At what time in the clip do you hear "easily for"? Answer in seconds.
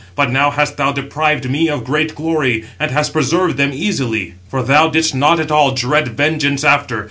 3.71-4.63